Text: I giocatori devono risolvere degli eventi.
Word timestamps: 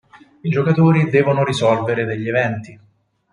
I 0.41 0.49
giocatori 0.49 1.11
devono 1.11 1.43
risolvere 1.43 2.05
degli 2.05 2.27
eventi. 2.27 2.79